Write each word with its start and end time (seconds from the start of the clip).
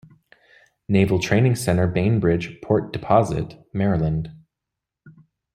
Naval 0.89 1.19
Training 1.19 1.53
Center 1.55 1.85
Bainbridge, 1.85 2.59
Port 2.63 2.91
Deposit, 2.91 3.63
Maryland. 3.71 4.31